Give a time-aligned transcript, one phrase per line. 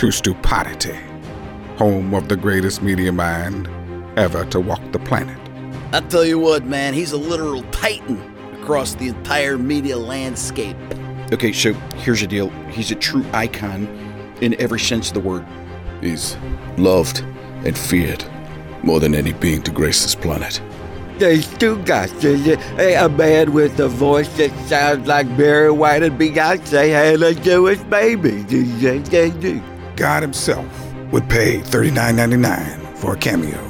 [0.00, 0.98] to Stupidity,
[1.76, 3.68] home of the greatest media mind
[4.18, 5.38] ever to walk the planet.
[5.92, 8.18] I tell you what, man, he's a literal titan
[8.54, 10.74] across the entire media landscape.
[11.34, 12.48] Okay, so here's the deal.
[12.70, 13.86] He's a true icon
[14.40, 15.44] in every sense of the word.
[16.00, 16.34] He's
[16.78, 17.18] loved
[17.66, 18.24] and feared
[18.82, 20.62] more than any being to grace this planet.
[21.18, 22.10] There's two guys.
[22.22, 27.20] There's a, a man with a voice that sounds like Barry White and Beyonce had
[27.20, 28.46] a Jewish baby.
[30.00, 30.66] God himself
[31.12, 33.60] would pay $39.99 for a cameo.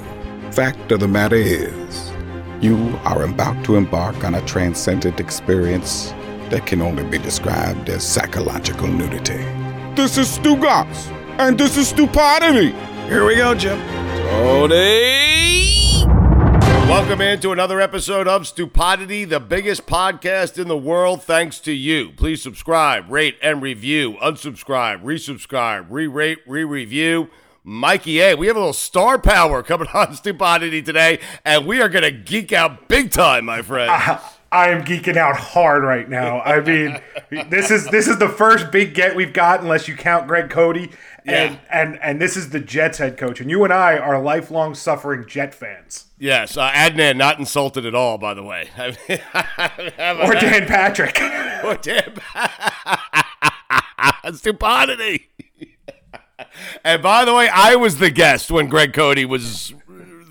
[0.52, 2.12] Fact of the matter is,
[2.60, 6.10] you are about to embark on a transcendent experience
[6.50, 9.38] that can only be described as psychological nudity.
[9.96, 12.76] This is Stugotz, and this is Stupidity.
[13.08, 13.80] Here we go, Jim.
[14.28, 15.49] Tony!
[17.10, 22.12] Welcome into another episode of Stupidity, the biggest podcast in the world, thanks to you.
[22.12, 24.12] Please subscribe, rate, and review.
[24.22, 27.28] Unsubscribe, resubscribe, re rate, re review.
[27.64, 31.88] Mikey A, we have a little star power coming on Stupidity today, and we are
[31.88, 33.90] going to geek out big time, my friend.
[34.52, 36.40] I am geeking out hard right now.
[36.40, 37.00] I mean,
[37.50, 40.90] this is this is the first big get we've got, unless you count Greg Cote,
[41.26, 41.56] Yeah.
[41.70, 45.26] and and this is the Jets head coach, and you and I are lifelong suffering
[45.28, 48.68] Jet fans, Yes, uh, Adnan not insulted at all, by the way.
[48.76, 49.90] I mean,
[50.28, 51.18] or Dan Patrick.
[51.64, 52.14] or Dan.
[54.34, 55.28] Stupidity.
[56.84, 59.72] and by the way, I was the guest when Greg Cote was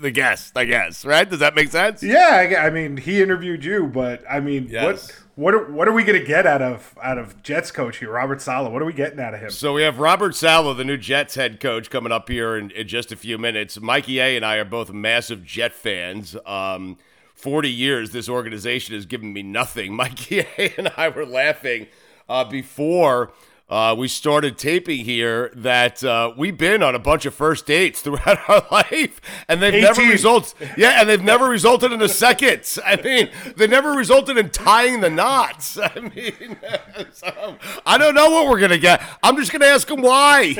[0.00, 0.56] the guest.
[0.56, 1.28] I guess, right?
[1.28, 2.02] Does that make sense?
[2.02, 4.84] yeah, I, I mean, he interviewed you, but I mean, Yes.
[4.84, 8.12] what what are, what are we gonna get out of out of Jets coach here,
[8.12, 8.70] Robert Saleh?
[8.70, 9.50] What are we getting out of him?
[9.50, 12.86] So we have Robert Saleh, the new Jets head coach, coming up here in, in
[12.86, 13.80] just a few minutes.
[13.80, 16.36] Mikey A and I are both massive Jet fans.
[16.44, 16.98] Um,
[17.34, 19.94] 40 years, this organization has given me nothing.
[19.96, 21.86] Mikey A and I were laughing
[22.28, 23.32] uh, before
[23.70, 28.00] uh, we started taping here that uh, we've been on a bunch of first dates
[28.00, 30.10] throughout our life, and they've never 18.
[30.10, 30.70] resulted.
[30.76, 32.78] Yeah, and they've never resulted in a second.
[32.84, 35.78] I mean, they never resulted in tying the knots.
[35.82, 36.56] I mean,
[37.12, 39.02] so, I don't know what we're gonna get.
[39.22, 40.56] I'm just gonna ask them why.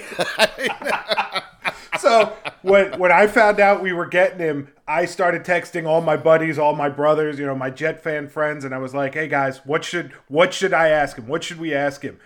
[1.98, 6.16] so when when I found out we were getting him, I started texting all my
[6.16, 9.26] buddies, all my brothers, you know, my Jet fan friends, and I was like, "Hey
[9.26, 11.26] guys, what should what should I ask him?
[11.26, 12.20] What should we ask him?"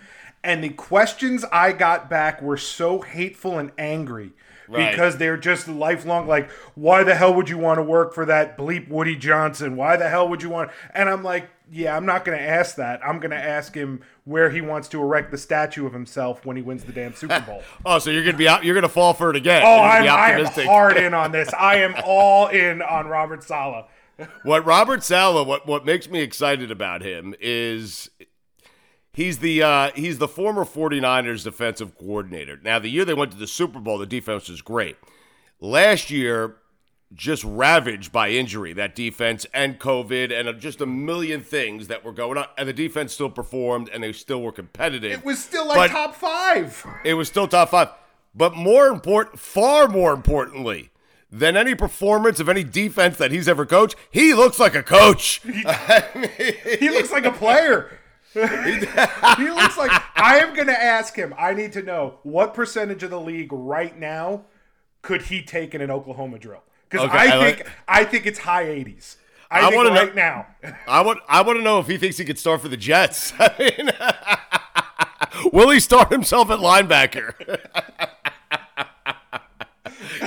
[0.45, 4.31] And the questions I got back were so hateful and angry
[4.67, 4.91] Right.
[4.91, 6.27] because they're just lifelong.
[6.27, 9.75] Like, why the hell would you want to work for that bleep Woody Johnson?
[9.75, 10.71] Why the hell would you want?
[10.93, 12.99] And I'm like, yeah, I'm not going to ask that.
[13.05, 16.57] I'm going to ask him where he wants to erect the statue of himself when
[16.57, 17.61] he wins the damn Super Bowl.
[17.85, 18.65] oh, so you're gonna be out?
[18.65, 19.61] You're gonna fall for it again?
[19.63, 21.53] Oh, I'm, be I am hard in on this.
[21.53, 23.85] I am all in on Robert Saleh.
[24.43, 28.09] What Robert Saleh, what what makes me excited about him is
[29.15, 32.59] he's the uh, he's the former 49ers defensive coordinator.
[32.61, 34.97] Now, the year they went to the Super Bowl, the defense was great.
[35.59, 36.57] Last year,
[37.13, 42.11] just ravaged by injury, that defense and COVID and just a million things that were
[42.11, 42.45] going on.
[42.57, 45.11] And the defense still performed and they still were competitive.
[45.11, 46.85] It was still like top five.
[47.03, 47.89] It was still top five.
[48.33, 50.91] But more important, far more importantly,
[51.31, 55.41] than any performance of any defense that he's ever coached, he looks like a coach.
[55.43, 57.97] He looks like a player.
[58.41, 61.33] He looks like I am going to ask him.
[61.37, 64.43] I need to know what percentage of the league right now
[65.01, 66.63] could he take in an Oklahoma drill?
[66.89, 69.15] Because Okay, I, I think I think it's high 80s.
[69.49, 70.47] I, I think wanna know- right now.
[70.87, 73.33] I want I want to know if he thinks he could start for the Jets.
[73.39, 73.55] I
[75.43, 77.59] mean, will he start himself at linebacker?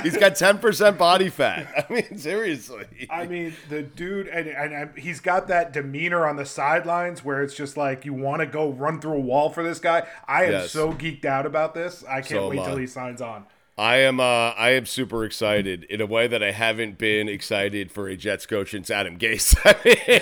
[0.03, 1.85] He's got ten percent body fat.
[1.89, 2.85] I mean, seriously.
[3.09, 7.41] I mean, the dude, and, and, and he's got that demeanor on the sidelines where
[7.43, 10.07] it's just like you want to go run through a wall for this guy.
[10.27, 10.71] I am Yes.
[10.71, 12.03] so geeked out about this.
[12.07, 13.45] I can't So wait till he signs on.
[13.77, 14.23] I am uh,
[14.57, 18.45] I am super excited in a way that I haven't been excited for a Jets
[18.45, 19.55] coach since Adam Gase.
[19.63, 20.21] I mean,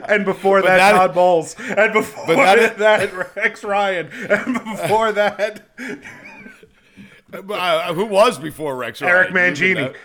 [0.08, 1.54] And before that, that- Todd Bowles.
[1.58, 4.08] And before that, that- Rex Ryan.
[4.30, 5.62] And before that,
[7.34, 9.02] uh, who was before Rex?
[9.02, 9.54] Eric Ryan?
[9.54, 9.96] Mangini.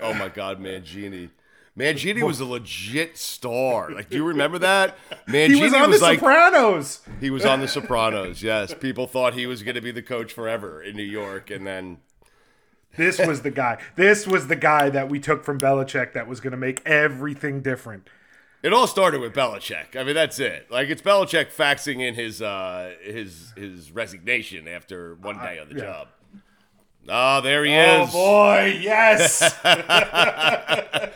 [0.00, 1.30] Oh my God, Mangini.
[1.78, 3.90] Mangini was a legit star.
[3.92, 4.96] Like, do you remember that?
[5.28, 7.00] Mangini he was on The like Sopranos.
[7.20, 8.42] he was on The Sopranos.
[8.42, 11.66] Yes, people thought he was going to be the coach forever in New York, and
[11.66, 11.98] then
[12.96, 13.78] This was the guy.
[13.94, 17.62] This was the guy that we took from Belichick that was going to make everything
[17.62, 18.08] different.
[18.60, 19.94] It all started with Belichick.
[19.94, 20.68] I mean, that's it.
[20.68, 25.76] Like it's Belichick faxing in his uh, his his resignation after one day on the
[25.76, 25.80] yeah.
[25.80, 26.08] job.
[27.08, 28.10] Oh, there he Oh is.
[28.10, 29.54] Oh boy, yes.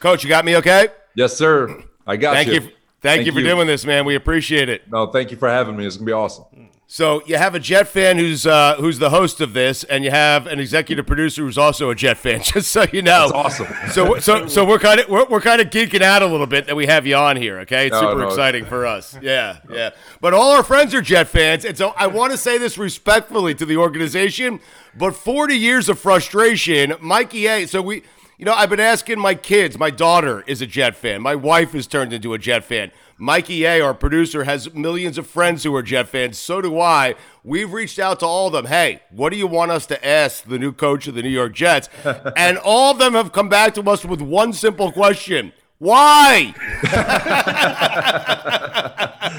[0.00, 0.88] Coach, you got me okay?
[1.14, 1.82] Yes, sir.
[2.06, 2.54] I got Thank you.
[2.54, 2.60] you.
[2.60, 3.46] Thank, Thank you for you.
[3.46, 4.04] doing this, man.
[4.04, 4.90] We appreciate it.
[4.90, 5.84] No, thank you for having me.
[5.86, 6.44] It's gonna be awesome.
[6.92, 10.10] So you have a Jet fan who's uh, who's the host of this, and you
[10.10, 12.42] have an executive producer who's also a Jet fan.
[12.44, 13.66] Just so you know, That's awesome.
[13.92, 16.66] So so so we're kind of we're, we're kind of geeking out a little bit
[16.66, 17.60] that we have you on here.
[17.60, 18.28] Okay, it's No, super no.
[18.28, 19.16] exciting for us.
[19.22, 19.92] Yeah, yeah.
[20.20, 23.54] But all our friends are Jet fans, and so I want to say this respectfully
[23.54, 24.60] to the organization.
[24.94, 27.66] But 40 years of frustration, Mikey A.
[27.68, 28.02] So we.
[28.38, 29.78] You know, I've been asking my kids.
[29.78, 31.22] My daughter is a Jet fan.
[31.22, 32.90] My wife has turned into a Jet fan.
[33.22, 36.38] Mikey A, our producer, has millions of friends who are Jet fans.
[36.38, 37.14] So do I.
[37.44, 38.66] We've reached out to all of them.
[38.66, 41.54] Hey, what do you want us to ask the new coach of the New York
[41.54, 41.88] Jets?
[42.36, 45.52] and all of them have come back to us with one simple question.
[45.78, 46.52] Why?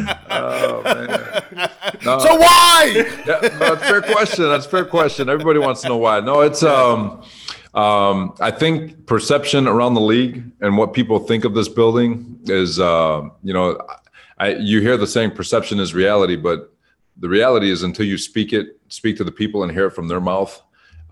[2.03, 3.05] So why?
[3.25, 4.45] Yeah, no, that's fair question.
[4.45, 5.29] That's a fair question.
[5.29, 6.19] Everybody wants to know why.
[6.19, 7.23] No, it's um,
[7.73, 12.79] um, I think perception around the league and what people think of this building is,
[12.79, 13.79] uh, you know,
[14.37, 16.71] I you hear the saying perception is reality, but
[17.17, 20.07] the reality is until you speak it, speak to the people and hear it from
[20.07, 20.61] their mouth,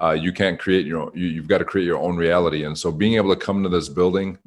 [0.02, 1.12] uh, you can't create your own.
[1.16, 2.64] You, you've got to create your own reality.
[2.64, 4.38] And so, being able to come to this building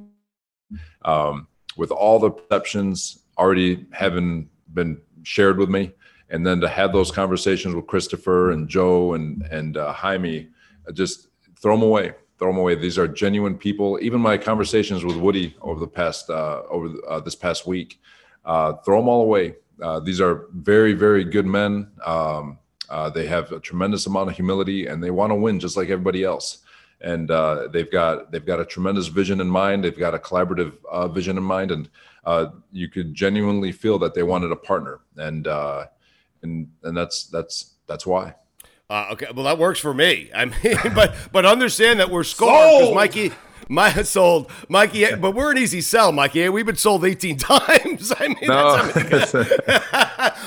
[1.04, 1.46] um,
[1.76, 5.92] with all the perceptions already having been shared with me,
[6.30, 10.48] and then to have those conversations with Christopher and Joe and and uh, Jaime,
[10.92, 11.28] just
[11.64, 12.12] throw them away.
[12.38, 12.74] Throw them away.
[12.74, 13.98] These are genuine people.
[14.02, 18.00] Even my conversations with Woody over the past uh, over uh, this past week,
[18.44, 19.54] uh, throw them all away.
[19.82, 21.90] Uh, these are very very good men.
[22.04, 22.58] Um,
[22.90, 25.88] uh, they have a tremendous amount of humility, and they want to win just like
[25.88, 26.58] everybody else
[27.00, 29.84] and uh, they've got they've got a tremendous vision in mind.
[29.84, 30.74] They've got a collaborative
[31.14, 31.88] vision in mind, and
[32.24, 35.86] uh, you could genuinely feel that they wanted a partner, and uh,
[36.42, 38.34] and and that's that's that's why.
[38.90, 40.30] Uh, okay, well that works for me.
[40.34, 40.54] I mean,
[40.94, 42.94] but but understand that we're scored because Sold!
[42.94, 43.32] Mikey,
[43.68, 46.48] my sold Mikey, but we're an easy sell, Mikey.
[46.50, 48.12] We've been sold eighteen times.
[48.18, 49.32] I mean, No, that's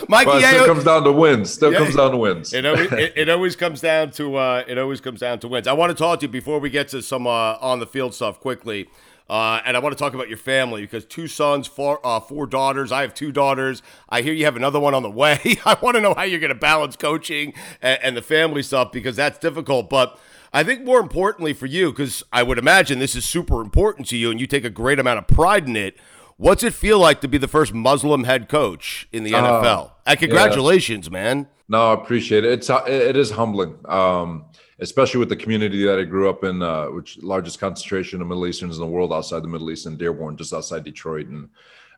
[0.08, 0.30] Mikey.
[0.32, 1.52] it still comes down to wins.
[1.52, 1.80] Still Yeah.
[1.80, 2.54] comes down to wins.
[2.54, 5.68] It always, it, it always comes down to uh, it always comes down to wins.
[5.68, 8.14] I want to talk to you before we get to some uh, on the field
[8.14, 8.88] stuff quickly,
[9.30, 12.48] uh, and I want to talk about your family because two sons, four uh, four
[12.48, 12.92] daughters.
[12.92, 13.82] I have two daughters.
[14.10, 15.40] I hear you have another one on the way.
[15.66, 18.92] I want to know how you're going to balance coaching and, and the family stuff
[18.92, 19.90] because that's difficult.
[19.90, 20.18] But
[20.54, 24.18] I think more importantly for you, because I would imagine this is super important to
[24.18, 25.98] you, and you take a great amount of pride in it.
[26.38, 29.92] What's it feel like to be the first Muslim head coach in the NFL?
[30.06, 31.48] And congratulations, man.
[31.68, 32.52] No, I appreciate it.
[32.54, 34.46] It's it is humbling, um,
[34.80, 38.48] especially with the community that I grew up in, uh, which largest concentration of Middle
[38.48, 41.50] Easterns in the world outside the Middle East in Dearborn, just outside Detroit, and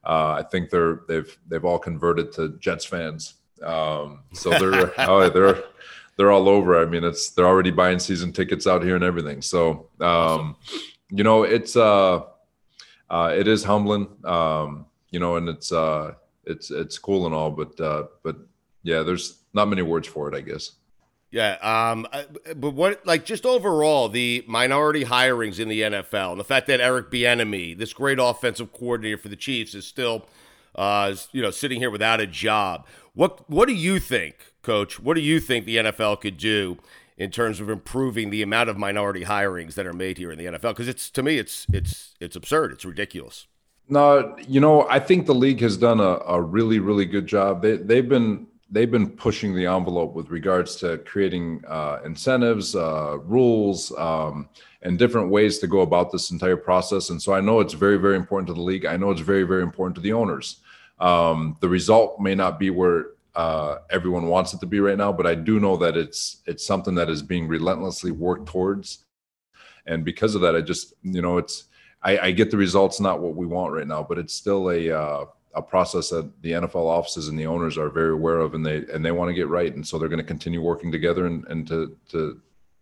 [0.05, 3.35] uh, I think they're they've they've all converted to Jets fans.
[3.61, 5.63] Um, so they're oh, they're
[6.15, 6.81] they're all over.
[6.81, 9.41] I mean, it's they're already buying season tickets out here and everything.
[9.41, 10.55] So um,
[11.11, 12.23] you know, it's uh,
[13.09, 16.13] uh, it is humbling, um, you know, and it's uh,
[16.45, 18.37] it's it's cool and all, but uh, but
[18.83, 20.71] yeah, there's not many words for it, I guess.
[21.31, 22.07] Yeah, um,
[22.55, 26.81] but what like just overall the minority hirings in the NFL and the fact that
[26.81, 30.25] Eric Bieniemy, this great offensive coordinator for the Chiefs, is still,
[30.73, 32.87] uh, you know, sitting here without a job.
[33.13, 34.99] What what do you think, Coach?
[34.99, 36.79] What do you think the NFL could do
[37.15, 40.45] in terms of improving the amount of minority hirings that are made here in the
[40.45, 40.71] NFL?
[40.71, 42.71] Because it's to me, it's it's it's absurd.
[42.71, 43.45] It's ridiculous.
[43.87, 47.63] No, you know, I think the league has done a, a really, really good job.
[47.63, 53.17] They, they've been they've been pushing the envelope with regards to creating uh, incentives, uh,
[53.19, 54.49] rules, um,
[54.81, 57.09] and different ways to go about this entire process.
[57.09, 58.85] And so I know it's very, very important to the league.
[58.85, 60.57] I know it's very, very important to the owners.
[60.99, 65.11] Um, the result may not be where uh, everyone wants it to be right now,
[65.11, 69.05] but I do know that it's it's something that is being relentlessly worked towards.
[69.85, 71.65] And because of that, I just you know it's
[72.01, 74.91] I, I get the results not what we want right now, but it's still a
[74.91, 78.65] uh, a process that the NFL offices and the owners are very aware of, and
[78.65, 81.25] they and they want to get right, and so they're going to continue working together
[81.25, 82.39] and and to to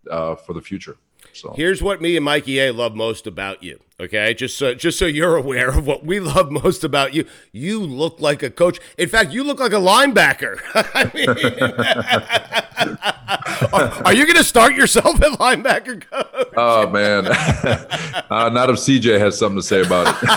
[0.10, 0.98] uh, for the future.
[1.34, 3.80] So here's what me and Mikey A love most about you.
[4.00, 7.26] Okay, just so just so you're aware of what we love most about you.
[7.52, 8.80] You look like a coach.
[8.98, 10.60] In fact, you look like a linebacker.
[10.94, 11.28] I mean,
[13.74, 16.54] are, are, you going to start yourself at linebacker coach?
[16.56, 17.28] Oh man,
[18.30, 20.30] uh, not if CJ has something to say about it.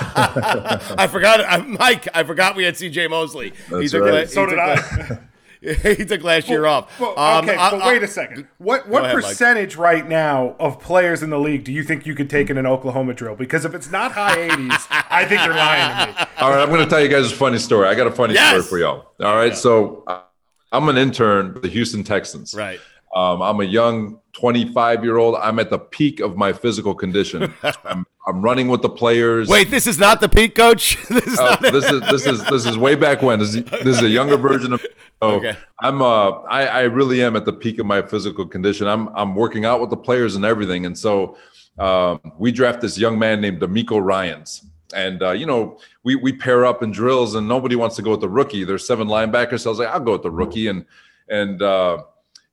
[0.99, 2.09] I forgot, uh, Mike.
[2.15, 3.53] I forgot we had CJ Mosley.
[3.69, 4.29] That's He's right.
[4.29, 5.19] so did I.
[5.61, 7.01] he took last year well, off.
[7.01, 8.49] Well, um, okay, I, but wait a second.
[8.59, 9.83] What what ahead, percentage Mike.
[9.83, 12.67] right now of players in the league do you think you could take in an
[12.67, 13.37] Oklahoma drill?
[13.37, 16.29] Because if it's not high 80s, I think you're lying to me.
[16.39, 17.89] All right, I'm going to tell you guys a funny story.
[17.89, 18.49] I got a funny yes!
[18.49, 19.13] story for y'all.
[19.21, 19.55] All right, yeah.
[19.55, 20.23] so uh,
[20.73, 22.55] I'm an intern with the Houston Texans.
[22.55, 22.81] Right.
[23.15, 25.35] Um, I'm a young 25 year old.
[25.37, 27.53] I'm at the peak of my physical condition.
[27.85, 29.49] I'm, I'm, running with the players.
[29.49, 30.97] Wait, this is not the peak, coach.
[31.09, 33.41] this, is uh, this is this is this is way back when.
[33.41, 34.87] This is, this is a younger version of.
[35.23, 35.57] Oh, okay.
[35.81, 38.87] I'm uh, I, I really am at the peak of my physical condition.
[38.87, 41.37] I'm I'm working out with the players and everything, and so
[41.79, 44.70] um, we draft this young man named DeMeco Ryans.
[44.93, 48.13] And uh, you know, we we pair up in drills, and nobody wants to go
[48.13, 48.65] with the rookie.
[48.65, 50.85] There's seven linebackers, so I was like, I'll go with the rookie, and
[51.29, 52.03] and uh,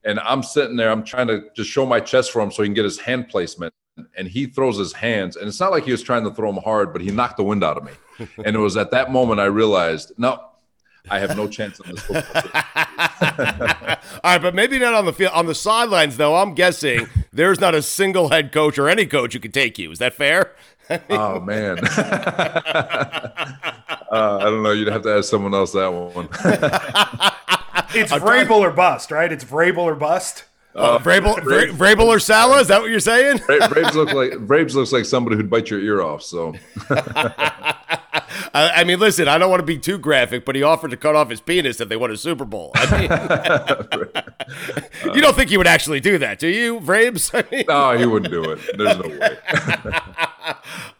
[0.03, 2.67] and I'm sitting there, I'm trying to just show my chest for him so he
[2.67, 3.74] can get his hand placement.
[4.15, 6.62] And he throws his hands, and it's not like he was trying to throw them
[6.63, 7.91] hard, but he knocked the wind out of me.
[8.46, 10.39] and it was at that moment I realized, no,
[11.10, 12.41] I have no chance on this football
[14.24, 15.32] All right, but maybe not on the field.
[15.34, 19.34] On the sidelines, though, I'm guessing there's not a single head coach or any coach
[19.34, 19.91] who can take you.
[19.91, 20.53] Is that fair?
[21.10, 23.32] Oh man, uh,
[24.12, 24.72] I don't know.
[24.72, 26.29] You'd have to ask someone else that one
[27.94, 29.32] it's Vrabel or bust, right?
[29.32, 30.46] It's Vrabel or bust.
[30.75, 32.62] Uh, Vrabel, Vrabel, Vrabel or Saleh?
[32.62, 33.38] Is that what you're saying?
[33.39, 36.22] Vrabes looks like Vrabes looks like somebody who'd bite your ear off.
[36.22, 36.53] So,
[38.53, 41.15] I, mean, listen, I don't want to be too graphic, but he offered to cut
[41.15, 42.72] off his penis if they won a Super Bowl.
[42.75, 43.10] I mean,
[45.15, 47.32] you don't think he would actually do that, do you, Vrabes?
[47.34, 48.60] I mean, no, he wouldn't do it.
[48.77, 49.38] There's no way.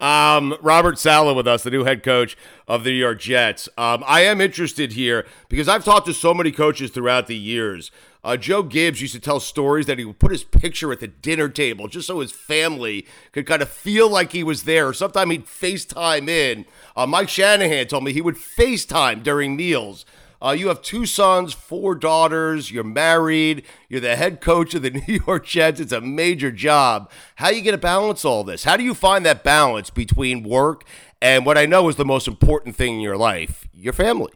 [0.00, 3.68] um, Robert Saleh with us, the new head coach of the New York Jets.
[3.78, 7.90] Um, I am interested here because I've talked to so many coaches throughout the years.
[8.24, 11.08] Uh, Joe Gibbs used to tell stories that he would put his picture at the
[11.08, 14.92] dinner table just so his family could kind of feel like he was there.
[14.92, 16.64] Sometimes he'd FaceTime in.
[16.96, 20.04] Uh, Mike Shanahan told me he would FaceTime during meals.
[20.40, 22.70] Uh, you have two sons, four daughters.
[22.70, 23.64] You're married.
[23.88, 25.80] You're the head coach of the New York Jets.
[25.80, 27.10] It's a major job.
[27.36, 28.64] How you going to balance all this?
[28.64, 30.84] How do you find that balance between work
[31.20, 34.32] and what I know is the most important thing in your life, your family?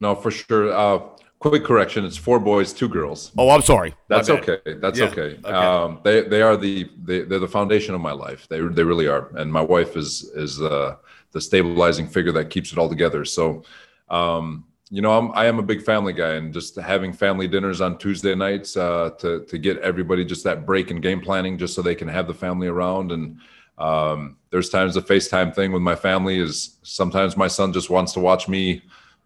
[0.00, 0.72] No, for sure.
[0.72, 1.00] Uh,
[1.38, 3.32] quick correction: it's four boys, two girls.
[3.36, 3.94] Oh, I'm sorry.
[4.08, 4.58] That's okay.
[4.80, 5.06] That's yeah.
[5.06, 5.38] okay.
[5.44, 5.48] okay.
[5.48, 8.48] Um, they they are the they, they're the foundation of my life.
[8.48, 9.34] They they really are.
[9.36, 10.96] And my wife is is uh,
[11.32, 13.24] the stabilizing figure that keeps it all together.
[13.24, 13.64] So.
[14.08, 17.80] Um, you know, I'm I am a big family guy, and just having family dinners
[17.80, 21.74] on Tuesday nights uh, to to get everybody just that break in game planning, just
[21.74, 23.10] so they can have the family around.
[23.10, 23.40] And
[23.78, 28.12] um, there's times the FaceTime thing with my family is sometimes my son just wants
[28.12, 28.82] to watch me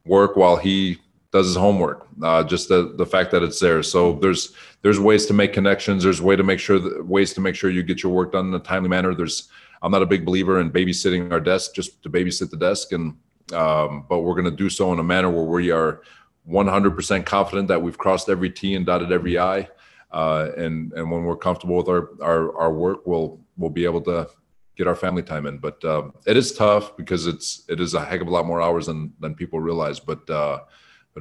[0.07, 0.99] work while he
[1.33, 2.09] does his homework.
[2.23, 3.83] Uh, just the the fact that it's there.
[3.83, 6.03] So there's there's ways to make connections.
[6.03, 8.49] There's way to make sure that, ways to make sure you get your work done
[8.49, 9.15] in a timely manner.
[9.15, 9.49] There's
[9.83, 13.17] I'm not a big believer in babysitting our desk just to babysit the desk and
[13.53, 16.03] um, but we're going to do so in a manner where we are
[16.49, 19.69] 100% confident that we've crossed every T and dotted every I.
[20.13, 24.01] Uh, and and when we're comfortable with our, our our work, we'll we'll be able
[24.01, 24.29] to
[24.77, 25.59] get our family time in.
[25.59, 28.61] But um, it is tough because it's it is a heck of a lot more
[28.61, 30.01] hours than than people realize.
[30.01, 30.61] But uh,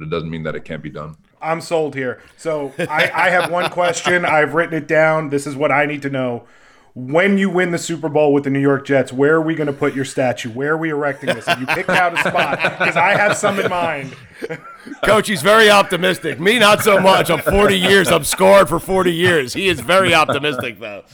[0.00, 1.16] but it doesn't mean that it can't be done.
[1.42, 2.22] I'm sold here.
[2.38, 4.24] So I, I have one question.
[4.38, 5.28] I've written it down.
[5.28, 6.46] This is what I need to know
[6.94, 9.68] when you win the Super Bowl with the New York Jets, where are we going
[9.68, 10.50] to put your statue?
[10.50, 11.46] Where are we erecting this?
[11.46, 12.60] Have you picked out a spot?
[12.78, 14.16] Because I have some in mind.
[15.04, 16.40] Coach, he's very optimistic.
[16.40, 17.30] Me, not so much.
[17.30, 18.08] I'm 40 years.
[18.08, 19.52] I'm scored for 40 years.
[19.52, 21.04] He is very optimistic, though.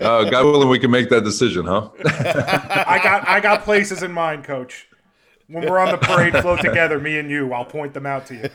[0.00, 1.90] Uh, God willing, we can make that decision, huh?
[2.04, 4.86] I got I got places in mind, Coach.
[5.50, 8.34] When we're on the parade float together, me and you, I'll point them out to
[8.34, 8.48] you.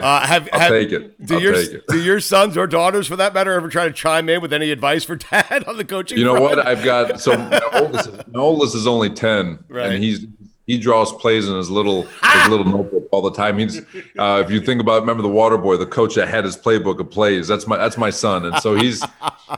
[0.00, 1.24] Uh, have, I'll have, take it.
[1.24, 1.86] Do I'll your take it.
[1.88, 4.70] do your sons or daughters, for that matter, ever try to chime in with any
[4.70, 6.18] advice for dad on the coaching?
[6.18, 6.56] You know front?
[6.56, 6.66] what?
[6.66, 9.92] I've got so my oldest, my oldest is only ten, right.
[9.92, 10.26] and he's
[10.66, 13.58] he draws plays in his little his little notebook all the time.
[13.58, 13.78] He's
[14.18, 16.98] uh, if you think about remember the water boy, the coach that had his playbook
[16.98, 17.46] of plays.
[17.46, 19.02] That's my that's my son, and so he's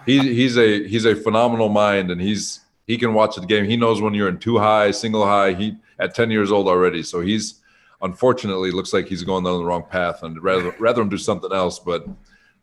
[0.05, 3.65] he, he's a he's a phenomenal mind, and he's he can watch the game.
[3.65, 5.53] He knows when you're in two high, single high.
[5.55, 7.61] He at 10 years old already, so he's
[8.03, 11.53] unfortunately looks like he's going down the wrong path, and rather rather him do something
[11.53, 12.07] else, but.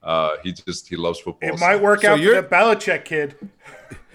[0.01, 1.50] Uh, he just he loves football.
[1.50, 3.36] It might work so out for the Belichick kid.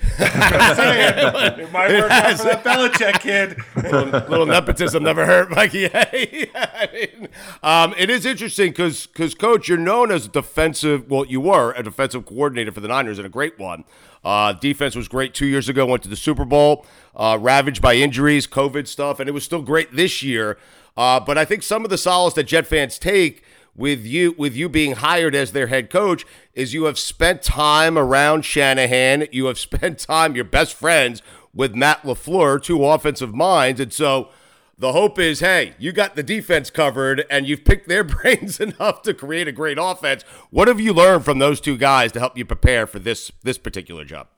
[0.19, 3.59] it might work out for that Belichick kid.
[3.75, 5.89] little, little nepotism never hurt, Mikey.
[5.95, 7.29] I mean,
[7.63, 11.11] um, it is interesting because, because, coach, you're known as a defensive.
[11.11, 13.85] Well, you were a defensive coordinator for the Niners and a great one.
[14.25, 15.87] Uh, defense was great two years ago.
[15.87, 19.63] Went to the Super Bowl, uh, ravaged by injuries, COVID stuff, and it was still
[19.63, 20.59] great this year.
[20.97, 23.43] Uh, but I think some of the solace that Jet fans take
[23.77, 27.97] with you with you being hired as their head coach is you have spent time
[27.97, 29.29] around Shanahan.
[29.31, 31.23] You have spent time, your best friends,
[31.55, 33.81] with Matt LaFleur, two offensive minds.
[33.81, 34.31] And so
[34.79, 39.03] the hope is, hey, you got the defense covered and you've picked their brains enough
[39.03, 40.23] to create a great offense.
[40.51, 43.59] What have you learned from those two guys to help you prepare for this this
[43.59, 44.29] particular job?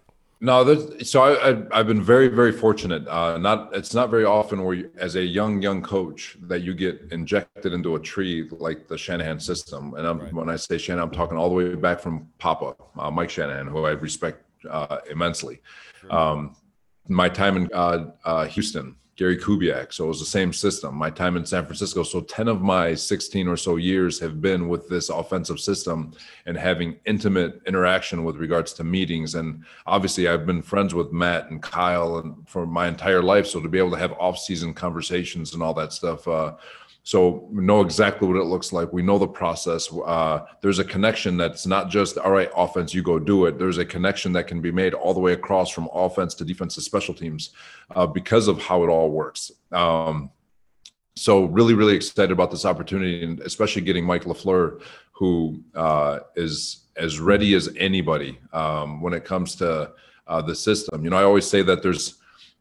[0.42, 3.06] No, so I, have been very, very fortunate.
[3.06, 6.72] Uh, not it's not very often where, you, as a young, young coach, that you
[6.72, 9.92] get injected into a tree like the Shanahan system.
[9.98, 10.32] And right.
[10.32, 13.66] when I say Shanahan, I'm talking all the way back from Papa, uh, Mike Shanahan,
[13.66, 15.60] who I respect uh, immensely.
[16.00, 16.14] Sure.
[16.14, 16.56] Um,
[17.08, 19.92] my time in uh, uh, Houston, Gary Kubiak.
[19.92, 20.94] So it was the same system.
[20.94, 22.04] My time in San Francisco.
[22.04, 26.12] So 10 of my 16 or so years have been with this offensive system
[26.46, 29.34] and having intimate interaction with regards to meetings.
[29.34, 33.46] And obviously, I've been friends with Matt and Kyle and for my entire life.
[33.46, 36.54] So to be able to have off-season conversations and all that stuff uh,
[37.02, 38.92] so we know exactly what it looks like.
[38.92, 39.90] We know the process.
[39.92, 43.58] Uh, there's a connection that's not just all right, offense, you go do it.
[43.58, 46.74] There's a connection that can be made all the way across from offense to defense
[46.74, 47.50] to special teams
[47.94, 49.50] uh, because of how it all works.
[49.72, 50.30] Um,
[51.16, 56.86] so really, really excited about this opportunity, and especially getting Mike LaFleur, who uh, is
[56.96, 59.90] as ready as anybody um, when it comes to
[60.26, 61.02] uh, the system.
[61.02, 62.16] You know, I always say that there's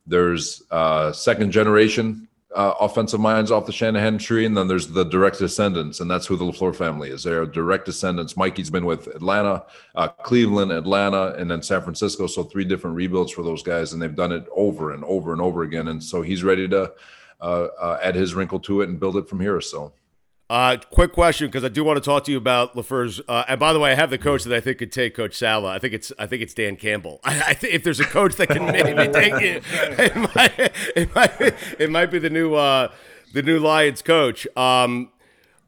[0.07, 5.05] there's uh, second generation uh, offensive minds off the Shanahan tree, and then there's the
[5.05, 7.23] direct descendants, and that's who the LaFleur family is.
[7.23, 8.35] They're direct descendants.
[8.35, 12.25] Mikey's been with Atlanta, uh, Cleveland, Atlanta, and then San Francisco.
[12.25, 15.41] So three different rebuilds for those guys, and they've done it over and over and
[15.41, 15.89] over again.
[15.89, 16.91] And so he's ready to
[17.41, 19.62] uh, uh add his wrinkle to it and build it from here.
[19.62, 19.93] So
[20.49, 23.21] uh, quick question, because I do want to talk to you about LaFleur's.
[23.27, 25.35] Uh, and by the way, I have the coach that I think could take Coach
[25.35, 25.69] Saleh.
[25.69, 27.19] I think it's I think it's Dan Campbell.
[27.23, 30.53] I, I think if there's a coach that can maybe take it, it might,
[30.95, 32.91] it might, it might be the new uh,
[33.33, 34.47] the new Lions coach.
[34.57, 35.12] Um,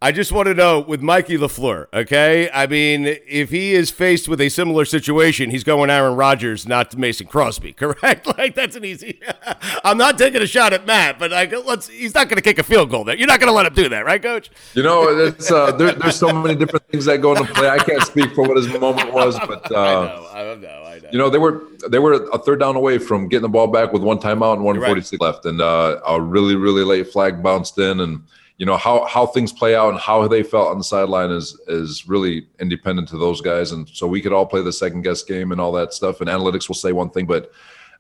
[0.04, 2.50] I just want to know with Mikey LaFleur, okay?
[2.52, 6.98] I mean, if he is faced with a similar situation, he's going Aaron Rodgers, not
[6.98, 8.26] Mason Crosby, correct?
[8.26, 9.20] Like that's an easy.
[9.84, 11.88] I'm not taking a shot at Matt, but like, let's.
[11.88, 13.16] He's not going to kick a field goal there.
[13.16, 14.50] You're not going to let him do that, right, Coach?
[14.74, 17.70] You know, it's uh, there, there's so many different things that go into play.
[17.70, 21.00] I can't speak for what his moment was, but uh, I know, I know, I
[21.00, 21.10] know.
[21.12, 23.94] You know, they were they were a third down away from getting the ball back
[23.94, 25.28] with one timeout and 146 right.
[25.28, 28.24] left, and uh, a really really late flag bounced in and
[28.62, 31.60] you know how how things play out and how they felt on the sideline is
[31.68, 35.24] is really independent to those guys and so we could all play the second guess
[35.24, 37.52] game and all that stuff and analytics will say one thing but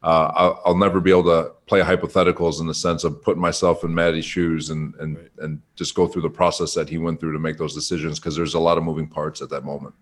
[0.03, 3.83] uh, I'll, I'll, never be able to play hypotheticals in the sense of putting myself
[3.83, 5.31] in Maddie's shoes and and right.
[5.39, 8.35] and just go through the process that he went through to make those decisions because
[8.35, 9.93] there's a lot of moving parts at that moment.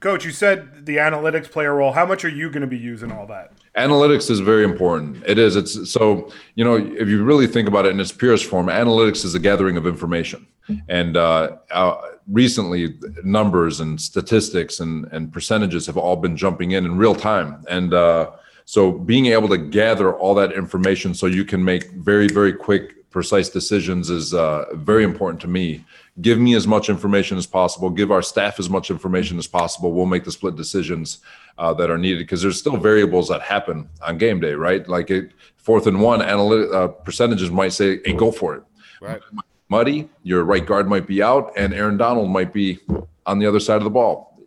[0.00, 1.92] Coach, you said the analytics play a role.
[1.92, 3.52] How much are you going to be using all that?
[3.76, 5.22] Analytics is very important.
[5.26, 5.54] It is.
[5.54, 9.24] It's so you know if you really think about it in its purest form, analytics
[9.24, 10.46] is a gathering of information.
[10.88, 16.86] And uh, uh, recently, numbers and statistics and and percentages have all been jumping in
[16.86, 17.64] in real time.
[17.68, 18.30] And uh,
[18.64, 23.08] so being able to gather all that information so you can make very very quick
[23.10, 25.84] precise decisions is uh, very important to me
[26.20, 29.92] give me as much information as possible give our staff as much information as possible
[29.92, 31.20] we'll make the split decisions
[31.58, 34.88] uh, that are needed because there's still variables that happen on game day right?
[34.88, 38.62] Like it, fourth and one analytic uh, percentages might say hey go for it.
[39.00, 39.20] Right.
[39.68, 42.78] Muddy your right guard might be out and aaron donald might be
[43.26, 44.40] on the other side of the ball.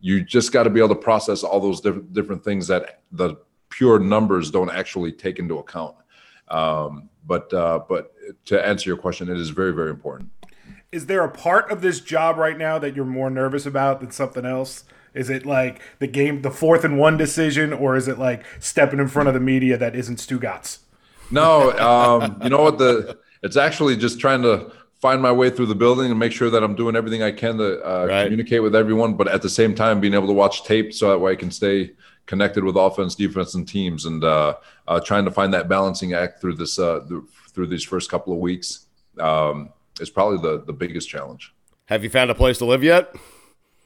[0.00, 3.36] You just got to be able to process all those different different things that the
[3.70, 5.96] pure numbers don't actually take into account.
[6.48, 8.12] Um, but uh, but
[8.46, 10.30] to answer your question it is very very important.
[10.92, 14.10] Is there a part of this job right now that you're more nervous about than
[14.10, 14.84] something else?
[15.16, 19.00] Is it like the game, the fourth and one decision, or is it like stepping
[19.00, 20.78] in front of the media that isn't Stugotz?
[21.30, 22.78] No, um, you know what?
[22.78, 26.50] The it's actually just trying to find my way through the building and make sure
[26.50, 28.24] that I'm doing everything I can to uh, right.
[28.24, 31.18] communicate with everyone, but at the same time being able to watch tape so that
[31.18, 31.92] way I can stay
[32.26, 34.56] connected with offense, defense, and teams, and uh,
[34.88, 37.00] uh, trying to find that balancing act through this uh,
[37.52, 38.86] through these first couple of weeks
[39.18, 41.54] um, is probably the the biggest challenge.
[41.86, 43.14] Have you found a place to live yet?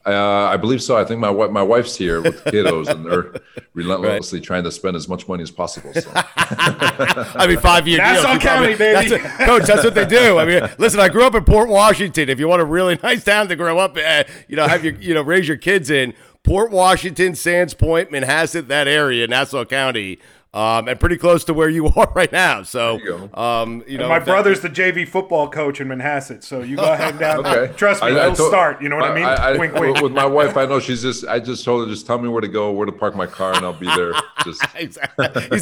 [0.07, 0.97] Uh, I believe so.
[0.97, 3.35] I think my my wife's here with the kiddos, and they're
[3.75, 4.47] relentlessly right.
[4.47, 5.93] trying to spend as much money as possible.
[5.93, 6.11] So.
[6.15, 8.41] I mean, five year Nassau deal.
[8.41, 9.11] County, baby.
[9.11, 10.39] That's a, coach, that's what they do.
[10.39, 12.31] I mean, listen, I grew up in Port Washington.
[12.31, 14.95] If you want a really nice town to grow up, uh, you know, have your
[14.95, 16.15] you know raise your kids in.
[16.43, 20.19] Port Washington, Sands Point, Manhasset, that area, Nassau County
[20.53, 22.63] um, and pretty close to where you are right now.
[22.63, 26.43] So, you, um, you know, and my brother's that, the JV football coach in Manhasset.
[26.43, 27.47] So you go ahead down.
[27.47, 27.73] okay.
[27.77, 28.83] Trust me, I, he'll start.
[28.83, 29.25] You know what I, I mean?
[29.25, 30.01] I, wink, wink.
[30.01, 31.27] With my wife, I know she's just.
[31.27, 33.55] I just told her just tell me where to go, where to park my car,
[33.55, 34.13] and I'll be there.
[34.45, 34.97] Just he's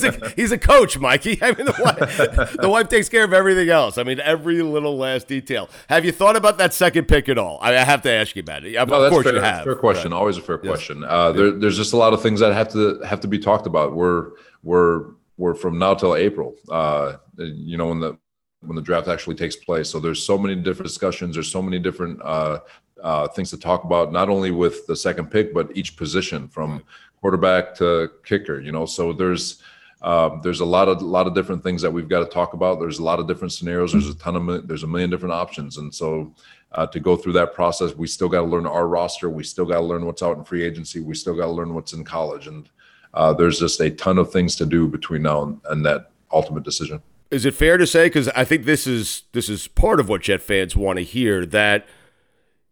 [0.04, 1.38] a he's a coach, Mikey.
[1.42, 3.98] I mean, the wife, the wife takes care of everything else.
[3.98, 5.68] I mean, every little last detail.
[5.88, 7.58] Have you thought about that second pick at all?
[7.60, 8.76] I have to ask you about it.
[8.76, 9.64] Of no, course fair, you have.
[9.64, 10.12] Fair question.
[10.12, 10.18] Right.
[10.18, 10.70] Always a fair yes.
[10.70, 11.04] question.
[11.04, 13.66] Uh, there, there's just a lot of things that have to have to be talked
[13.66, 13.94] about.
[13.94, 14.30] We're
[14.62, 16.54] we're we're from now till April.
[16.68, 18.18] Uh, you know when the
[18.60, 19.88] when the draft actually takes place.
[19.88, 21.36] So there's so many different discussions.
[21.36, 22.60] There's so many different uh,
[23.02, 26.82] uh, things to talk about, not only with the second pick, but each position from
[27.20, 28.60] quarterback to kicker.
[28.60, 29.62] You know, so there's
[30.02, 32.78] um, there's a lot of lot of different things that we've got to talk about.
[32.78, 33.92] There's a lot of different scenarios.
[33.92, 36.34] There's a ton of there's a million different options, and so
[36.72, 39.28] uh, to go through that process, we still got to learn our roster.
[39.28, 41.00] We still got to learn what's out in free agency.
[41.00, 42.68] We still got to learn what's in college, and
[43.14, 46.64] uh, there's just a ton of things to do between now and, and that ultimate
[46.64, 47.02] decision.
[47.30, 48.06] Is it fair to say?
[48.06, 51.44] Because I think this is this is part of what Jet fans want to hear
[51.46, 51.86] that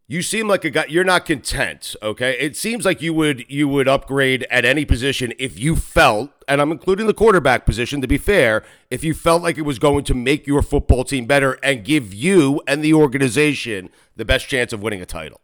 [0.08, 0.86] you seem like a guy.
[0.88, 1.96] You're not content.
[2.02, 6.30] Okay, it seems like you would you would upgrade at any position if you felt,
[6.46, 9.78] and I'm including the quarterback position to be fair, if you felt like it was
[9.78, 14.48] going to make your football team better and give you and the organization the best
[14.48, 15.40] chance of winning a title.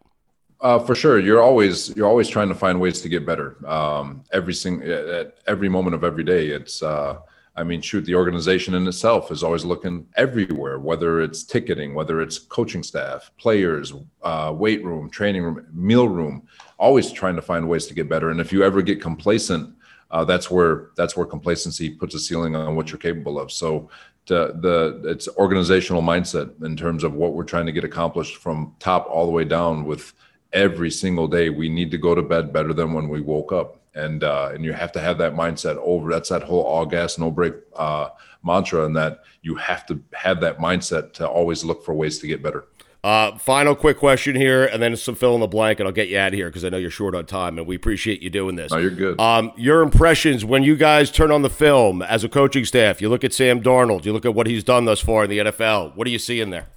[0.63, 3.57] Uh, for sure, you're always you're always trying to find ways to get better.
[3.69, 6.83] Um, every single at every moment of every day, it's.
[6.83, 7.19] Uh,
[7.55, 12.23] I mean, shoot, the organization in itself is always looking everywhere, whether it's ticketing, whether
[12.23, 16.49] it's coaching staff, players, uh, weight room, training room, meal room,
[16.79, 18.31] always trying to find ways to get better.
[18.31, 19.75] And if you ever get complacent,
[20.11, 23.53] uh, that's where that's where complacency puts a ceiling on what you're capable of.
[23.53, 23.91] So
[24.27, 28.75] to the it's organizational mindset in terms of what we're trying to get accomplished from
[28.79, 30.15] top all the way down with
[30.53, 33.81] every single day we need to go to bed better than when we woke up
[33.95, 37.19] and uh, and you have to have that mindset over that's that whole all gas
[37.19, 38.09] no brake uh,
[38.43, 42.27] mantra and that you have to have that mindset to always look for ways to
[42.27, 42.67] get better
[43.05, 46.09] uh, final quick question here, and then some fill in the blank, and I'll get
[46.09, 48.31] you out of here because I know you're short on time, and we appreciate you
[48.31, 48.71] doing this.
[48.71, 49.19] No, you're good.
[49.19, 53.09] Um, your impressions when you guys turn on the film as a coaching staff, you
[53.09, 55.97] look at Sam Darnold, you look at what he's done thus far in the NFL.
[55.97, 56.69] What do you see in there?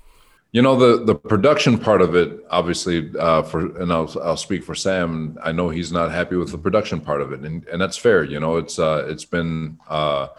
[0.55, 4.63] You know the the production part of it, obviously, uh, for and I'll I'll speak
[4.63, 5.37] for Sam.
[5.43, 8.23] I know he's not happy with the production part of it, and and that's fair.
[8.23, 10.29] You know, it's uh, it's been uh,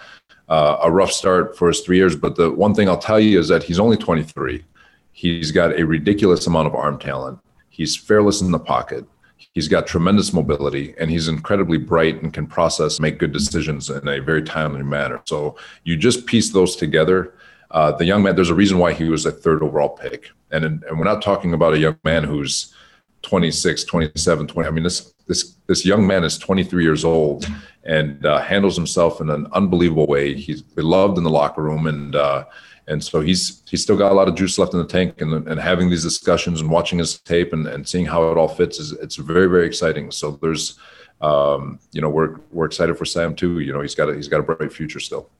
[0.48, 2.16] uh, a rough start for his three years.
[2.16, 4.64] But the one thing I'll tell you is that he's only 23.
[5.12, 7.38] He's got a ridiculous amount of arm talent.
[7.68, 9.04] He's fearless in the pocket.
[9.36, 14.08] He's got tremendous mobility, and he's incredibly bright and can process, make good decisions in
[14.08, 15.20] a very timely manner.
[15.26, 17.34] So you just piece those together
[17.70, 20.30] uh, the young man, there's a reason why he was a third overall pick.
[20.50, 22.74] And, and we're not talking about a young man who's
[23.22, 24.68] 26, 27, 20.
[24.68, 27.46] I mean, this, this, this young man is 23 years old
[27.84, 30.34] and uh, handles himself in an unbelievable way.
[30.34, 31.86] He's beloved in the locker room.
[31.86, 32.44] And, uh,
[32.86, 35.48] and so he's, he's still got a lot of juice left in the tank and,
[35.48, 38.78] and having these discussions and watching his tape and, and seeing how it all fits
[38.78, 40.12] is it's very, very exciting.
[40.12, 40.78] So there's,
[41.20, 43.58] um, you know, we're, we're excited for Sam too.
[43.58, 45.30] You know, he's got a, he's got a bright future still.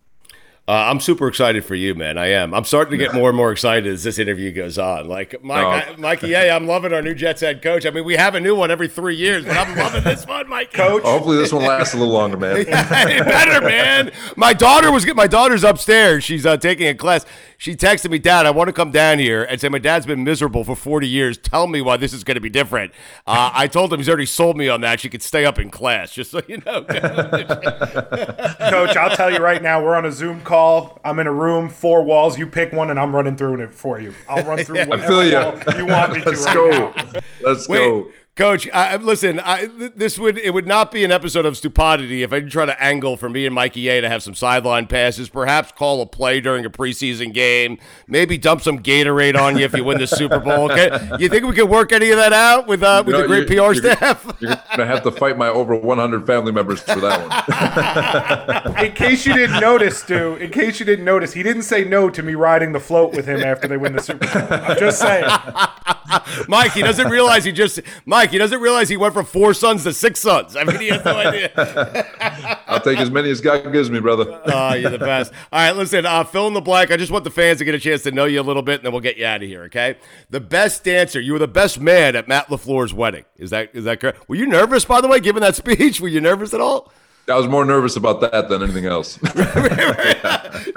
[0.68, 2.18] Uh, I'm super excited for you, man.
[2.18, 2.52] I am.
[2.52, 5.06] I'm starting to get more and more excited as this interview goes on.
[5.06, 5.92] Like, Mike, oh.
[5.92, 7.86] I, Mikey, yeah, I'm loving our new Jets head coach.
[7.86, 10.48] I mean, we have a new one every three years, but I'm loving this one,
[10.48, 10.72] Mike.
[10.76, 12.56] Coach, hopefully this one lasts a little longer, man.
[12.68, 14.10] yeah, better, man.
[14.36, 16.24] My daughter was my daughter's upstairs.
[16.24, 17.24] She's uh, taking a class.
[17.58, 20.24] She texted me, Dad, I want to come down here and say my dad's been
[20.24, 21.38] miserable for 40 years.
[21.38, 22.90] Tell me why this is going to be different.
[23.26, 24.98] Uh, I told him he's already sold me on that.
[25.00, 26.82] She could stay up in class, just so you know.
[26.84, 27.06] Coach,
[28.96, 30.55] I'll tell you right now, we're on a Zoom call.
[31.04, 32.38] I'm in a room, four walls.
[32.38, 34.14] You pick one, and I'm running through it for you.
[34.28, 35.78] I'll run through I feel you.
[35.78, 36.30] you want me to.
[36.30, 36.70] Let's right go.
[36.70, 37.20] Now.
[37.42, 38.10] Let's Wait, go.
[38.36, 39.40] Coach, I, listen.
[39.40, 42.66] I, this would it would not be an episode of stupidity if I didn't try
[42.66, 46.06] to angle for me and Mikey A to have some sideline passes, perhaps call a
[46.06, 50.06] play during a preseason game, maybe dump some Gatorade on you if you win the
[50.06, 50.66] Super Bowl.
[50.76, 53.28] Okay, you think we could work any of that out with uh, with no, the
[53.28, 54.36] great you're, PR you're, staff?
[54.40, 58.76] You're gonna have to fight my over 100 family members for that one.
[58.84, 62.10] in case you didn't notice, Stu, in case you didn't notice, he didn't say no
[62.10, 64.48] to me riding the float with him after they win the Super Bowl.
[64.50, 65.24] I'm just saying.
[66.48, 68.32] Mike, he doesn't realize he just Mike Blank.
[68.32, 70.56] He doesn't realize he went from four sons to six sons.
[70.56, 71.50] I mean, he has no idea.
[72.66, 74.40] I'll take as many as God gives me, brother.
[74.46, 75.32] Oh, you're the best.
[75.52, 76.90] All right, listen, uh, fill in the blank.
[76.90, 78.76] I just want the fans to get a chance to know you a little bit,
[78.76, 79.64] and then we'll get you out of here.
[79.64, 79.96] Okay?
[80.30, 81.20] The best dancer.
[81.20, 83.24] You were the best man at Matt Lafleur's wedding.
[83.36, 84.28] Is that is that correct?
[84.28, 86.00] Were you nervous, by the way, giving that speech?
[86.00, 86.92] Were you nervous at all?
[87.28, 89.16] I was more nervous about that than anything else.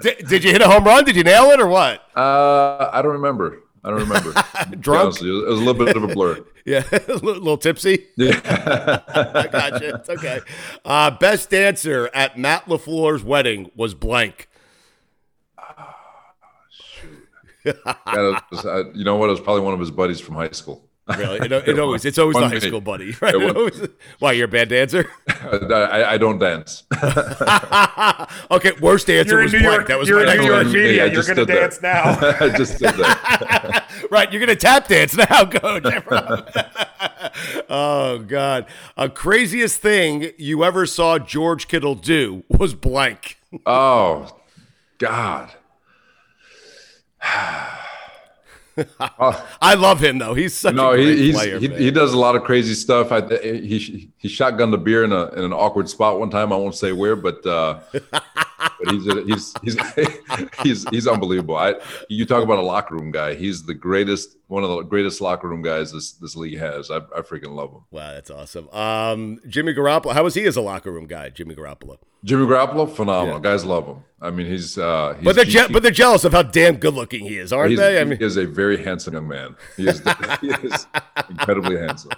[0.01, 1.03] did, did you hit a home run?
[1.05, 2.01] Did you nail it or what?
[2.15, 3.59] Uh, I don't remember.
[3.83, 4.33] I don't remember.
[4.79, 5.21] Drunk?
[5.21, 6.43] It was a little bit of a blur.
[6.65, 8.05] Yeah, a little, tipsy.
[8.15, 8.39] Yeah.
[8.45, 9.95] I got you.
[9.95, 10.39] It's okay.
[10.85, 14.47] Uh, best dancer at Matt Lafleur's wedding was blank.
[17.65, 17.73] Yeah,
[18.07, 19.27] it was, uh, you know what?
[19.27, 20.88] It was probably one of his buddies from high school.
[21.17, 23.33] Really, it, it always it's always the high school buddy, right?
[23.33, 23.87] It It always-
[24.19, 25.09] why you're a bad dancer?
[25.29, 26.83] I, I don't dance.
[28.51, 29.73] okay, worst dancer You're was New blank.
[29.75, 29.87] York.
[29.87, 30.91] That was You're my in next New York media.
[30.91, 31.61] Yeah, You're just gonna did that.
[31.61, 32.17] dance now.
[32.45, 33.89] I just did that.
[34.11, 35.85] right, you're gonna tap dance now, coach.
[35.85, 36.53] I promise.
[37.69, 38.65] oh God,
[38.97, 43.37] a craziest thing you ever saw George Kittle do was blank.
[43.65, 44.37] Oh,
[44.99, 45.49] God.
[49.61, 50.33] I love him though.
[50.33, 51.59] He's such No, a he, player.
[51.59, 53.11] he, he does a lot of crazy stuff.
[53.11, 56.51] I, he he shotgunned a beer in a in an awkward spot one time.
[56.53, 57.79] I won't say where, but uh,
[58.59, 59.77] but he's a, he's he's
[60.63, 61.55] he's he's unbelievable.
[61.55, 61.75] I
[62.09, 63.35] you talk about a locker room guy.
[63.35, 66.91] He's the greatest, one of the greatest locker room guys this this league has.
[66.91, 67.81] I, I freaking love him.
[67.91, 68.69] Wow, that's awesome.
[68.69, 70.13] Um, Jimmy Garoppolo.
[70.13, 71.29] How was he as a locker room guy?
[71.29, 71.97] Jimmy Garoppolo.
[72.25, 73.35] Jimmy Garoppolo, phenomenal.
[73.37, 73.41] Yeah.
[73.41, 74.03] Guys love him.
[74.21, 76.93] I mean, he's uh, he's, But they're he- but they're jealous of how damn good
[76.93, 78.01] looking he is, aren't they?
[78.01, 79.55] I mean, he is a very handsome young man.
[79.77, 80.01] He is,
[80.41, 80.85] he is
[81.29, 82.11] incredibly handsome.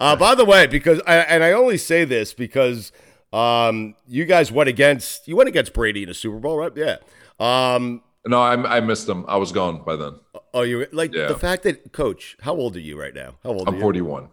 [0.00, 2.90] uh, by the way, because I, and I only say this because
[3.32, 6.72] um, you guys went against you went against Brady in a Super Bowl, right?
[6.76, 6.96] Yeah.
[7.38, 9.24] Um, No, I, I missed him.
[9.28, 10.14] I was gone by then.
[10.54, 11.26] oh, you like Yeah.
[11.28, 12.36] the fact that Coach?
[12.40, 13.36] How old are you right now?
[13.44, 13.68] How old?
[13.68, 13.80] I'm you?
[13.80, 14.28] 41.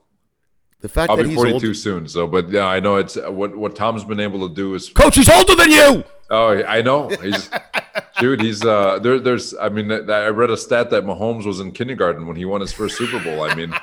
[0.82, 1.76] The fact I'll that be he's 42 old.
[1.78, 2.08] soon.
[2.08, 4.90] So, but yeah, I know it's what what Tom's been able to do is.
[4.90, 6.04] Coach, he's older than you.
[6.30, 7.08] Oh, I know.
[7.10, 7.50] He's
[8.20, 8.42] dude.
[8.42, 9.00] He's uh.
[9.00, 9.56] There, there's.
[9.56, 12.72] I mean, I read a stat that Mahomes was in kindergarten when he won his
[12.74, 13.42] first Super Bowl.
[13.44, 13.74] I mean,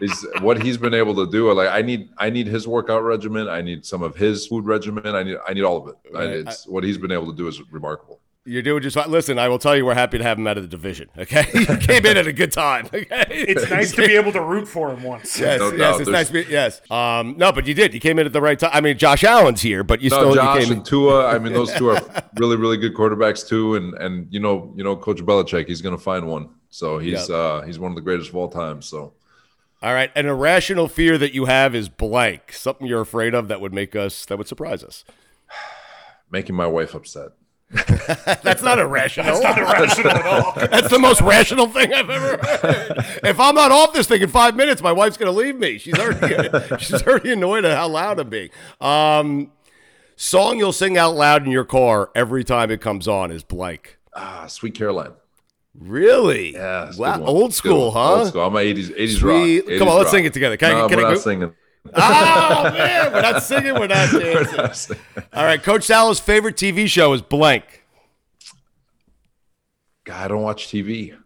[0.00, 1.52] he's what he's been able to do.
[1.52, 3.48] Like, I need I need his workout regimen.
[3.48, 5.06] I need some of his food regimen.
[5.14, 5.94] I need I need all of it.
[6.14, 6.28] I- Right.
[6.36, 8.20] It's what he's been able to do is remarkable.
[8.46, 9.10] You're doing just fine.
[9.10, 11.08] Listen, I will tell you, we're happy to have him out of the division.
[11.16, 12.86] Okay, he came in at a good time.
[12.92, 15.38] Okay, It's nice to be able to root for him once.
[15.38, 16.50] Yes, No yes, it's There's- nice to be.
[16.50, 17.92] Yes, um, no, but you did.
[17.92, 18.70] You came in at the right time.
[18.72, 20.72] I mean, Josh Allen's here, but you No, still Josh you came.
[20.78, 21.26] and Tua.
[21.26, 22.00] I mean, those two are
[22.38, 23.74] really, really good quarterbacks too.
[23.74, 26.48] And and you know, you know, Coach Belichick, he's going to find one.
[26.70, 27.30] So he's Yep.
[27.38, 28.80] uh he's one of the greatest of all time.
[28.80, 29.12] So
[29.82, 32.52] All right, an irrational fear that you have is blank.
[32.52, 35.04] Something you're afraid of that would make us that would surprise us.
[36.30, 37.30] making my wife upset.
[38.42, 39.40] That's not irrational.
[39.40, 40.52] That's not irrational at all.
[40.56, 43.06] That's the most rational thing I've ever heard.
[43.22, 45.78] If I'm not off this thing in five minutes, my wife's gonna leave me.
[45.78, 48.50] She's already she's already annoyed at how loud I'm being.
[48.80, 49.52] Um,
[50.16, 53.98] song you'll sing out loud in your car every time it comes on is blank.
[54.14, 55.12] Ah, Sweet Caroline.
[55.78, 56.52] Really?
[56.54, 57.22] Yeah, Wow.
[57.24, 58.14] Old It's a good school, huh?
[58.14, 58.42] Old school.
[58.42, 59.78] I'm an 80s 80s Sweet- rock.
[59.78, 60.10] Come on, 80s let's rock.
[60.12, 60.56] sing it together.
[60.56, 61.54] Can I- no, can I we're go- not singing.
[61.94, 64.98] Oh man, we're not singing, we're not dancing.
[65.32, 67.84] All right, Coach Sal's favorite TV show is blank.
[70.04, 71.16] God, I don't watch TV.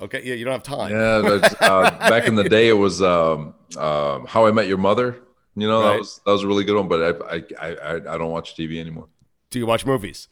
[0.00, 0.92] Okay, yeah, you don't have time.
[0.92, 5.16] Yeah, uh, back in the day, it was um, um, How I Met Your Mother.
[5.56, 5.92] You know, Right.
[5.94, 6.86] that was that was a really good one.
[6.88, 9.08] But I I, I I I don't watch TV anymore.
[9.50, 10.28] Do you watch movies?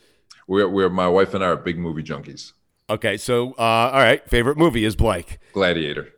[0.47, 2.53] We're we're my wife and I are big movie junkies.
[2.89, 5.39] Okay, so uh, all right, favorite movie is blank.
[5.53, 6.13] Gladiator.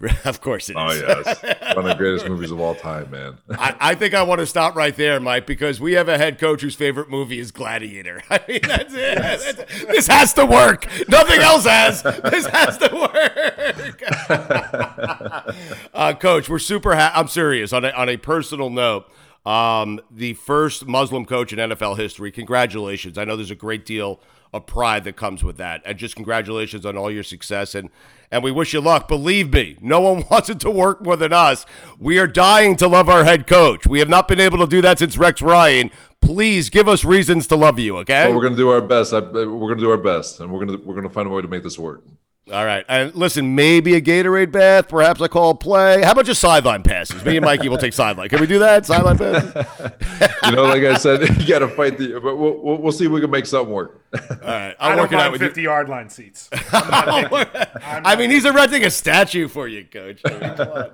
[0.24, 0.76] of course it is.
[0.78, 1.42] Oh yes,
[1.76, 3.36] one of the greatest movies of all time, man.
[3.50, 6.38] I, I think I want to stop right there, Mike, because we have a head
[6.38, 8.22] coach whose favorite movie is Gladiator.
[8.30, 9.18] I mean, that's it.
[9.18, 10.86] That's- this has to work.
[11.08, 12.02] Nothing else has.
[12.02, 14.02] This has to work.
[15.94, 16.94] uh, coach, we're super.
[16.94, 17.72] Ha- I'm serious.
[17.74, 19.04] On a, on a personal note,
[19.44, 22.32] um, the first Muslim coach in NFL history.
[22.32, 23.18] Congratulations.
[23.18, 24.20] I know there's a great deal
[24.52, 27.90] of pride that comes with that, and just congratulations on all your success and.
[28.32, 29.08] And we wish you luck.
[29.08, 31.66] Believe me, no one wants it to work more than us.
[31.98, 33.88] We are dying to love our head coach.
[33.88, 35.90] We have not been able to do that since Rex Ryan.
[36.20, 38.26] Please give us reasons to love you, okay?
[38.26, 39.12] Well, we're gonna do our best.
[39.12, 41.48] I, we're gonna do our best, and we're gonna we're gonna find a way to
[41.48, 42.04] make this work.
[42.50, 42.84] All right.
[42.88, 46.02] And listen, maybe a Gatorade bath, perhaps a call play.
[46.02, 47.24] How about just sideline passes?
[47.24, 48.28] Me and Mikey will take sideline.
[48.28, 48.86] Can we do that?
[48.86, 49.66] Sideline passes?
[50.42, 52.18] You know, like I said, you got to fight the.
[52.18, 54.02] But we'll, we'll, we'll see if we can make something work.
[54.14, 54.74] All right.
[54.80, 55.48] I I'll don't it out mind with you.
[55.48, 56.48] 50 yard line seats.
[56.72, 57.58] I'm not picky.
[57.84, 60.22] I'm I not mean, he's erecting a statue for you, Coach.
[60.24, 60.90] I mean, come on.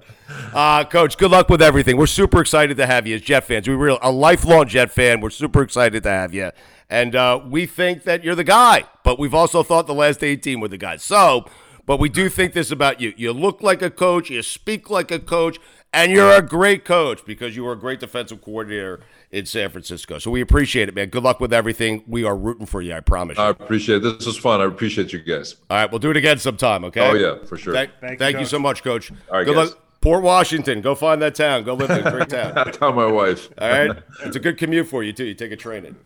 [0.52, 1.96] Uh, Coach, good luck with everything.
[1.96, 3.66] We're super excited to have you as Jet fans.
[3.68, 5.20] We real a lifelong Jet fan.
[5.20, 6.50] We're super excited to have you,
[6.88, 8.84] and uh, we think that you're the guy.
[9.02, 11.02] But we've also thought the last 18 were the guys.
[11.02, 11.46] So,
[11.84, 13.12] but we do think this about you.
[13.16, 14.30] You look like a coach.
[14.30, 15.58] You speak like a coach.
[15.92, 20.18] And you're a great coach because you were a great defensive coordinator in San Francisco.
[20.18, 21.08] So we appreciate it, man.
[21.08, 22.04] Good luck with everything.
[22.06, 22.92] We are rooting for you.
[22.92, 23.38] I promise.
[23.38, 23.44] You.
[23.44, 24.18] I appreciate it.
[24.18, 24.60] This was fun.
[24.60, 25.56] I appreciate you guys.
[25.70, 26.84] All right, we'll do it again sometime.
[26.84, 27.00] Okay.
[27.00, 27.72] Oh yeah, for sure.
[27.72, 29.10] Thank, Thank thank, you, you, so much, Coach.
[29.30, 29.70] All right, Good guys.
[29.70, 29.82] luck.
[30.02, 30.82] Port Washington.
[30.82, 31.64] Go find that town.
[31.64, 32.10] Go live there.
[32.10, 32.52] Great town.
[32.58, 33.48] I tell my wife.
[33.56, 33.96] All right.
[34.24, 35.24] It's a good commute for you, too.
[35.24, 35.96] You take a train in.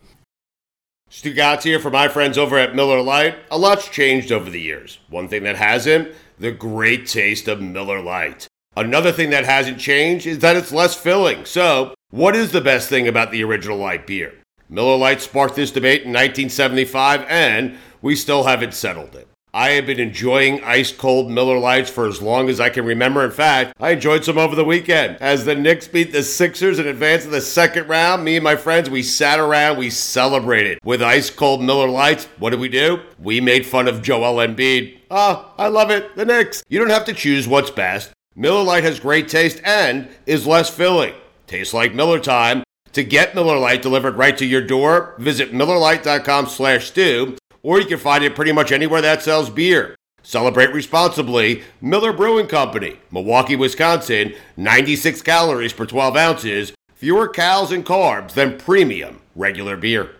[1.10, 3.36] Stugotz here for my friends over at Miller Lite.
[3.50, 5.00] A lot's changed over the years.
[5.08, 8.46] One thing that hasn't, the great taste of Miller Lite.
[8.76, 11.44] Another thing that hasn't changed is that it's less filling.
[11.44, 14.34] So, what is the best thing about the original light beer?
[14.68, 19.26] Miller Lite sparked this debate in 1975, and we still haven't settled it.
[19.52, 23.24] I have been enjoying ice cold Miller Lites for as long as I can remember.
[23.24, 25.16] In fact, I enjoyed some over the weekend.
[25.20, 28.56] As the Knicks beat the Sixers in advance of the second round, me and my
[28.56, 32.26] friends, we sat around, we celebrated with ice cold Miller Lites.
[32.38, 33.00] What did we do?
[33.18, 34.98] We made fun of Joel Embiid.
[35.10, 36.14] Oh, I love it.
[36.14, 36.62] The Knicks.
[36.68, 38.12] You don't have to choose what's best.
[38.36, 41.14] Miller Lite has great taste and is less filling.
[41.46, 42.62] Tastes like Miller time.
[42.92, 47.86] To get Miller Lite delivered right to your door, visit MillerLite.com slash stew, or you
[47.86, 49.96] can find it pretty much anywhere that sells beer.
[50.22, 51.62] Celebrate responsibly.
[51.80, 58.58] Miller Brewing Company, Milwaukee, Wisconsin, 96 calories per 12 ounces, fewer calories and carbs than
[58.58, 60.10] premium regular beer.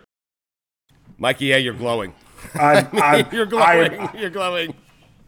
[1.17, 2.13] Mikey, yeah, you're glowing.
[2.55, 3.93] I'm, I'm, you're I glowing.
[3.99, 4.73] am, you're glowing.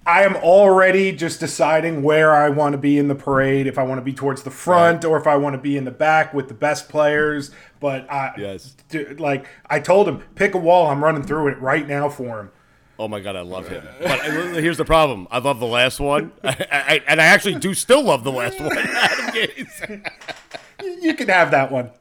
[0.05, 3.67] I am already just deciding where I want to be in the parade.
[3.67, 5.85] If I want to be towards the front or if I want to be in
[5.85, 7.51] the back with the best players.
[7.79, 8.75] But I, Yes.
[8.89, 10.87] dude, like I told him, pick a wall.
[10.87, 12.51] I'm running through it right now for him.
[12.99, 13.83] Oh my god, I love him.
[14.01, 17.55] But uh, here's the problem: I love the last one, I, I, and I actually
[17.55, 20.01] do still love the last one.
[21.01, 21.91] You can have that one.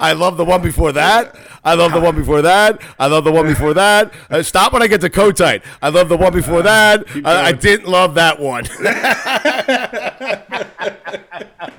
[0.00, 1.36] I love the one before that.
[1.64, 2.80] I love the one before that.
[2.98, 4.12] I love the one before that.
[4.30, 5.62] Uh, stop when I get to Kotite.
[5.82, 7.04] I love the one before that.
[7.24, 8.64] I, I didn't love that one.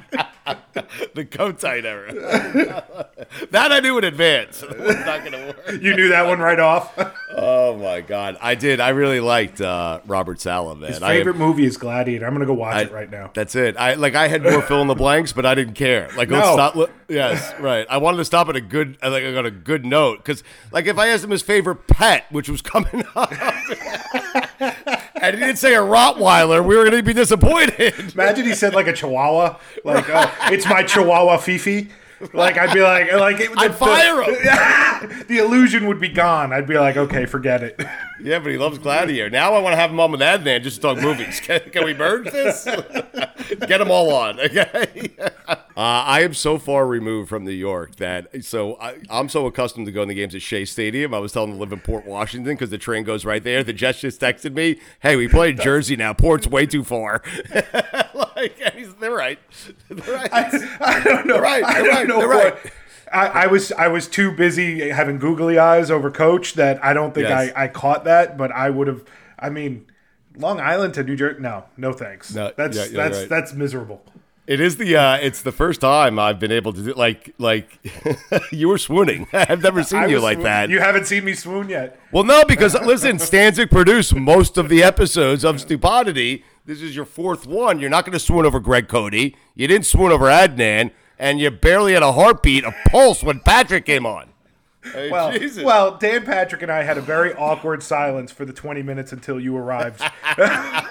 [1.15, 2.13] the Kotite era.
[3.51, 4.63] that I knew in advance.
[4.79, 5.81] It not going to work.
[5.81, 6.93] You knew that one right off.
[7.35, 8.79] Oh my god, I did.
[8.79, 10.89] I really liked uh, Robert Saleh, man.
[10.91, 12.25] His I- favorite movie is Gladiator.
[12.25, 13.31] I'm gonna go watch I- it right now.
[13.33, 13.77] That's it.
[13.77, 16.09] I like I had more fill in the blanks, but I didn't care.
[16.17, 16.53] Like let's No.
[16.53, 16.75] stop.
[16.75, 17.85] let- yes, right.
[17.89, 20.85] I wanted to stop at a good, uh, like got a good note, because like
[20.85, 23.31] if I asked him his favorite pet, which was coming up,
[25.21, 28.13] and he didn't say a Rottweiler, we were going to be disappointed.
[28.13, 31.89] Imagine he said like a Chihuahua, like oh, it's my Chihuahua Fifi.
[32.33, 34.33] Like I'd be like, like it, I'd fire him.
[35.27, 36.51] the illusion would be gone.
[36.51, 37.79] I'd be like, okay, forget it.
[38.21, 39.29] Yeah, but he loves Gladiator.
[39.29, 41.39] Now I want to have him on with Adnan just to talk movies.
[41.39, 42.65] Can, can we merge this?
[42.65, 45.13] Get them all on, okay?
[45.47, 49.85] uh, I am so far removed from New York that so I, I'm so accustomed
[49.85, 51.13] to going to games at Shea Stadium.
[51.13, 53.63] I was telling them to live in Port Washington because the train goes right there.
[53.63, 56.13] The Jets just texted me, "Hey, we play in Jersey now.
[56.13, 57.23] Port's way too far."
[58.13, 59.39] like he's, they're right.
[59.89, 60.29] They're right.
[60.33, 61.35] I don't know.
[61.35, 61.63] They're right.
[61.65, 62.08] They're don't right.
[62.09, 62.29] Know what-
[62.63, 62.73] right.
[63.11, 67.13] I, I was I was too busy having googly eyes over coach that I don't
[67.13, 67.51] think Yes.
[67.55, 69.03] I, I caught that, but I would have.
[69.39, 69.87] I mean,
[70.37, 71.39] Long Island to New Jersey.
[71.41, 72.33] No, no thanks.
[72.35, 73.29] No, that's yeah, that's right.
[73.29, 74.03] that's miserable.
[74.45, 77.79] It is the uh, it's the first time I've been able to do like like
[78.51, 79.27] you were swooning.
[79.33, 80.69] I've never seen I you like swoon- that.
[80.69, 81.99] You haven't seen me swoon yet.
[82.11, 86.43] Well, no, because listen, Stanzik produced most of the episodes of Stupidity.
[86.63, 87.79] This is your fourth one.
[87.79, 89.13] You're not going to swoon over Greg Cote.
[89.15, 93.85] You didn't swoon over Adnan, and you barely had a heartbeat, a pulse when Patrick
[93.85, 94.29] came on.
[94.81, 95.63] Hey, Well, Jesus.
[95.63, 99.39] well, Dan Patrick and I had a very awkward silence for the 20 minutes until
[99.39, 100.01] you arrived.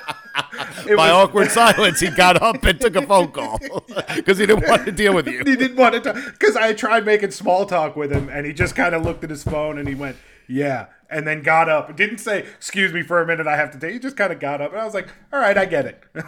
[0.87, 3.59] It by was- awkward silence, he got up and took a phone call
[4.15, 5.39] because he didn't want to deal with you.
[5.39, 8.75] he didn't want to because I tried making small talk with him, and he just
[8.77, 11.97] kind of looked at his phone and he went, "Yeah," and then got up.
[11.97, 14.41] Didn't say, "Excuse me for a minute, I have to take." He just kind of
[14.41, 16.23] got up, and I was like, "All right, I get it." I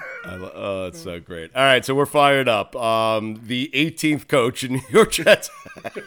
[0.54, 1.54] oh, it's so great.
[1.54, 2.74] All right, so we're fired up.
[2.76, 5.50] Um, the 18th coach in New York Jets.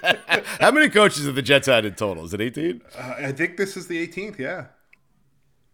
[0.60, 2.26] How many coaches have the Jets had in total?
[2.26, 2.82] Is it 18?
[2.98, 4.38] Uh, I think this is the 18th.
[4.40, 4.66] Yeah.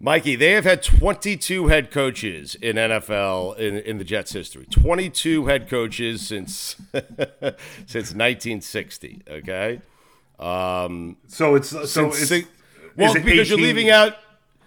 [0.02, 4.66] Mikey, they have had 22 head coaches in NFL in, in the Jets history.
[4.70, 6.78] 22 head coaches since
[7.86, 9.24] since 1960.
[9.30, 9.82] Okay.
[10.40, 12.48] Um, So it's so it's six-
[13.00, 14.16] well because you're leaving out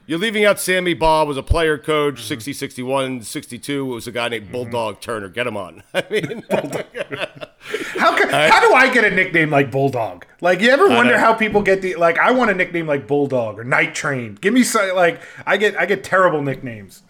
[0.07, 2.25] you're leaving out Sammy Baugh was a player coach mm-hmm.
[2.25, 4.53] 60 61 62 was a guy named mm-hmm.
[4.53, 6.43] Bulldog Turner get him on I mean
[8.03, 10.27] How ca- how do I get a nickname like Bulldog?
[10.41, 12.19] Like you ever wonder how people get the like?
[12.19, 14.35] I want a nickname like Bulldog or Night Train.
[14.35, 17.03] Give me some like I get I get terrible nicknames.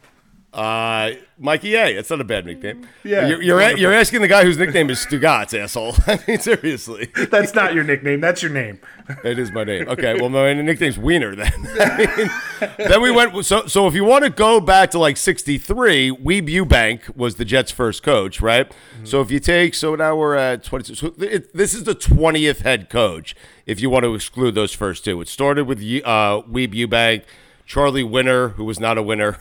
[0.53, 1.94] Uh, Mikey A.
[1.94, 2.86] That's not a bad nickname.
[3.05, 5.94] Yeah, you're you're, a- you're asking the guy whose nickname is Stugotz, asshole.
[6.07, 8.20] I mean, seriously, That's not your nickname.
[8.20, 8.78] That's your name.
[9.24, 9.88] it is my name.
[9.88, 11.53] Okay, well, my nickname's Wiener then.
[11.80, 13.46] I mean, then we went.
[13.46, 17.46] So, so if you want to go back to like '63, Weeb Eubank was the
[17.46, 18.70] Jets' first coach, right?
[19.05, 20.94] So if you take, so now we're at 22.
[20.94, 23.34] So it, this is the 20th head coach.
[23.64, 27.24] If you want to exclude those first two, it started with uh, Weeb Eubank.
[27.73, 29.39] Charlie Winner, who was not a winner.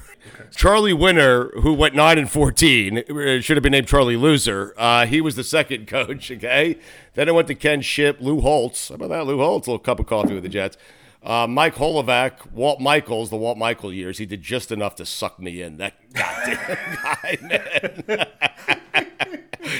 [0.55, 4.73] Charlie Winner, who went 9 and 14, uh, should have been named Charlie Loser.
[4.77, 6.77] Uh, he was the second coach, okay?
[7.13, 8.87] Then it went to Ken Shipp, Lou Holtz.
[8.87, 9.27] How about that?
[9.27, 10.77] Lou Holtz, a little cup of coffee with the Jets.
[11.21, 14.17] Uh, Mike Holovak, Walt Michaels, the Walt Michael years.
[14.17, 15.75] He did just enough to suck me in.
[15.75, 18.27] That goddamn guy, man.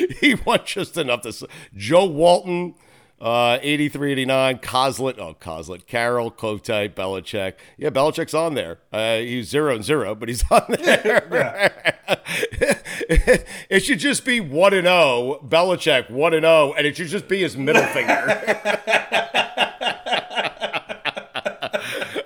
[0.19, 1.47] he won just enough to.
[1.73, 2.75] Joe Walton,
[3.21, 4.57] uh, 83, 89.
[4.59, 5.85] Coslet, oh, Coslet.
[5.85, 7.53] Carroll, Kotite, Belichick.
[7.77, 8.79] Yeah, Belichick's on there.
[8.91, 11.71] Uh, he's zero and zero, but he's on there.
[13.69, 15.45] it should just be 1 and 0.
[15.47, 18.15] Belichick, 1 and 0, and it should just be his middle finger.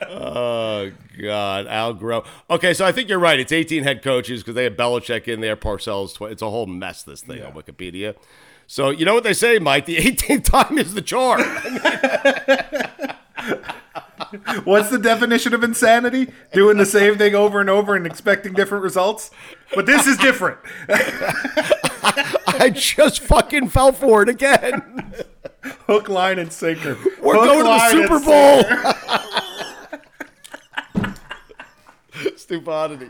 [0.07, 0.91] Oh
[1.21, 2.25] God, Al Groh.
[2.49, 3.39] Okay, so I think you're right.
[3.39, 6.13] It's 18 head coaches because they have Belichick in there, Parcells.
[6.15, 7.03] Tw- it's a whole mess.
[7.03, 8.15] This thing on Wikipedia.
[8.67, 9.85] So you know what they say, Mike?
[9.85, 11.41] The 18th time is the charm.
[14.63, 16.31] What's the definition of insanity?
[16.53, 19.31] Doing the same thing over and over and expecting different results?
[19.73, 20.57] But this is different.
[22.47, 25.13] I just fucking fell for it again.
[25.87, 26.97] Hook, line, and sinker.
[27.21, 28.63] We're Hook, going to the Super Bowl.
[32.35, 33.09] Stupidity.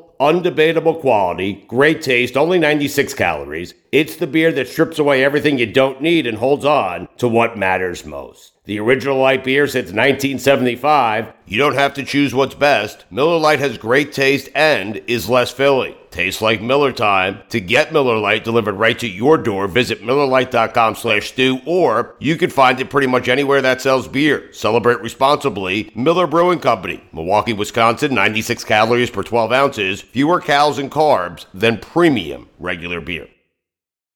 [0.21, 3.73] undebatable quality, great taste, only 96 calories.
[3.91, 7.57] It's the beer that strips away everything you don't need and holds on to what
[7.57, 8.53] matters most.
[8.65, 11.33] The original light beer since 1975.
[11.47, 13.05] You don't have to choose what's best.
[13.09, 15.95] Miller Lite has great taste and is less filling.
[16.11, 17.39] Tastes like Miller time.
[17.49, 22.35] To get Miller Lite delivered right to your door, visit MillerLite.com slash stew, or you
[22.35, 24.51] can find it pretty much anywhere that sells beer.
[24.51, 25.89] Celebrate responsibly.
[25.95, 31.77] Miller Brewing Company, Milwaukee, Wisconsin, 96 calories per 12 ounces, fewer calories and carbs than
[31.77, 33.27] premium regular beer.